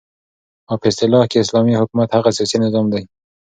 [0.69, 3.01] او په اصطلاح كې اسلامي حكومت هغه سياسي نظام دى